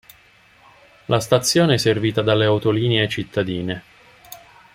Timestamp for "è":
1.75-1.77